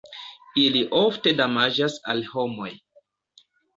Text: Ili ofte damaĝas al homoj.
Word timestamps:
Ili 0.61 0.79
ofte 1.01 1.33
damaĝas 1.41 1.99
al 2.15 2.25
homoj. 2.33 2.71